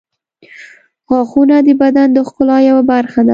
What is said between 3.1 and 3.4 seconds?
ده.